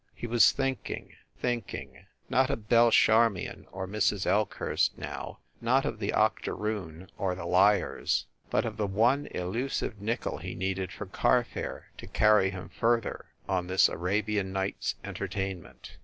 [0.15, 2.07] He was thinking, thinking.
[2.27, 4.25] Not of Belle Charmion or Mrs.
[4.25, 10.39] Elkhurst, now, not of the octoroon or the Liars, but of the one elusive nickel
[10.39, 15.97] he needed for carfare to carry him further on this Arabian Night s Entertainment.